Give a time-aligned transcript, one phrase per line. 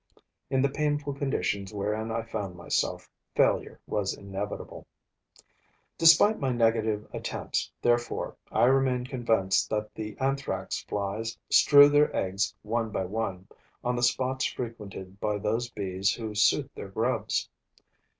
[0.49, 4.87] In the painful conditions wherein I found myself, failure was inevitable.
[5.95, 12.51] Despite my negative attempts, therefore, I remain convinced that the Anthrax flies strew their eggs
[12.63, 13.47] one by one,
[13.83, 17.47] on the spots frequented by those bees who suit their grubs.